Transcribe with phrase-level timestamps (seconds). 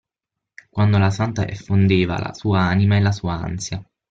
[0.71, 3.85] Quando la santa effondeva la sua anima e la sua ansia.